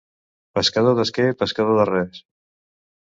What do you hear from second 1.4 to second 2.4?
pescador de res.